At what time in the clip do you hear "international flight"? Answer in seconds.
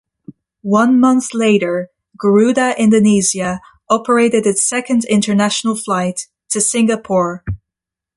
5.05-6.25